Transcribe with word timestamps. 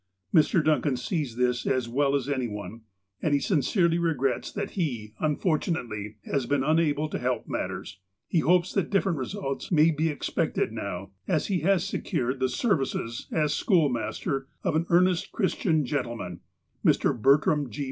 Mr. 0.33 0.65
Duncan 0.65 0.97
sees 0.97 1.35
this 1.35 1.67
as 1.67 1.87
well 1.87 2.15
as 2.15 2.27
any 2.27 2.47
one, 2.47 2.81
and 3.21 3.35
he 3.35 3.39
sincerely 3.39 3.99
regrets 3.99 4.51
that 4.51 4.71
he, 4.71 5.13
unfortunately, 5.19 6.15
has 6.25 6.47
been 6.47 6.63
unable 6.63 7.07
to 7.07 7.19
help 7.19 7.47
matters. 7.47 7.99
He 8.27 8.39
hopes 8.39 8.73
that 8.73 8.89
different 8.89 9.19
results 9.19 9.71
may 9.71 9.91
be 9.91 10.09
expected 10.09 10.71
now, 10.71 11.11
as 11.27 11.45
he 11.49 11.59
has 11.59 11.83
secured 11.83 12.39
the 12.39 12.49
serv 12.49 12.79
ices, 12.81 13.27
as 13.31 13.53
schoolmaster, 13.53 14.47
of 14.63 14.75
an 14.75 14.87
earnest 14.89 15.31
Christian 15.31 15.85
gentleman, 15.85 16.39
Mr. 16.83 17.15
Bertram 17.15 17.69
G. 17.69 17.79